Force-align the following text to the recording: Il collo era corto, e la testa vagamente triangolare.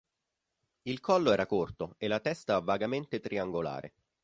Il 0.81 0.99
collo 0.99 1.31
era 1.31 1.45
corto, 1.45 1.93
e 1.99 2.07
la 2.07 2.19
testa 2.19 2.59
vagamente 2.59 3.19
triangolare. 3.19 3.93